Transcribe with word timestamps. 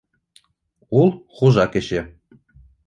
Ул— 1.01 1.13
хужа 1.37 1.71
кеше. 1.77 2.05